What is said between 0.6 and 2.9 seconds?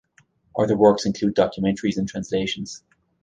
works include documentaries and translations.